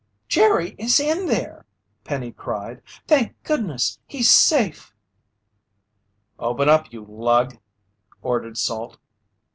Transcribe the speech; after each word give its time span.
"Jerry 0.27 0.73
is 0.79 0.99
in 0.99 1.27
there!" 1.27 1.63
Penny 2.05 2.31
cried. 2.31 2.81
"Thank 3.05 3.35
goodness, 3.43 3.99
he's 4.07 4.31
safe!" 4.31 4.95
"Open 6.39 6.67
up, 6.67 6.91
you 6.91 7.05
lug!" 7.07 7.59
ordered 8.23 8.57
Salt. 8.57 8.97